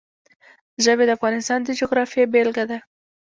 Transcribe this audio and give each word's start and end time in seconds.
ژبې 0.83 1.03
د 1.07 1.11
افغانستان 1.17 1.59
د 1.63 1.67
جغرافیې 1.79 2.25
بېلګه 2.33 2.65
ده. 2.69 2.77